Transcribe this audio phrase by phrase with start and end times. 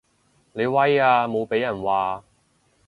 [0.53, 2.23] 你威啊無被人話